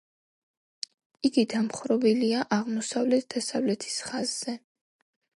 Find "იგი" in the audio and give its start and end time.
1.27-1.43